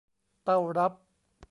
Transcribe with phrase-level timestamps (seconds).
[0.43, 0.93] เต้ารับ